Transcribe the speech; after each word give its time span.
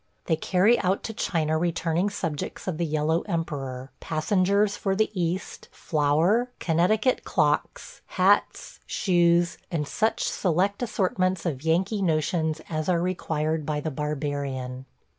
They 0.25 0.35
carry 0.35 0.79
out 0.79 1.03
to 1.03 1.13
China 1.13 1.59
returning 1.59 2.09
subjects 2.09 2.67
of 2.67 2.79
the 2.79 2.87
yellow 2.87 3.21
emperor, 3.27 3.91
passengers 3.99 4.75
for 4.75 4.95
the 4.95 5.11
East, 5.13 5.69
flour, 5.71 6.49
Connecticut 6.57 7.23
clocks, 7.23 8.01
hats, 8.07 8.79
shoes, 8.87 9.59
and 9.69 9.87
such 9.87 10.23
select 10.23 10.81
assortments 10.81 11.45
of 11.45 11.61
Yankee 11.63 12.01
notions 12.01 12.61
as 12.67 12.89
are 12.89 12.99
required 12.99 13.63
by 13.63 13.79
the 13.79 13.91
Barbarian. 13.91 14.87